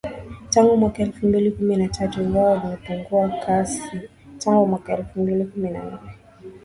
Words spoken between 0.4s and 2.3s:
Tangu mwaka elfu mbili kumi na tatu